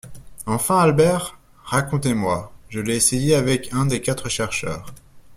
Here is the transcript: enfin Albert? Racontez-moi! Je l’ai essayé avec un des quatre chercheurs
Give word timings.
enfin 0.47 0.79
Albert? 0.79 1.37
Racontez-moi! 1.63 2.51
Je 2.69 2.79
l’ai 2.79 2.95
essayé 2.95 3.35
avec 3.35 3.71
un 3.73 3.85
des 3.85 4.01
quatre 4.01 4.29
chercheurs 4.29 4.95